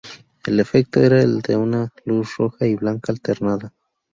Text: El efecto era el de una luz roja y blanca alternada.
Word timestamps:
El 0.47 0.59
efecto 0.59 0.99
era 0.99 1.21
el 1.21 1.41
de 1.43 1.55
una 1.57 1.93
luz 2.05 2.35
roja 2.37 2.65
y 2.65 2.75
blanca 2.75 3.11
alternada. 3.11 3.71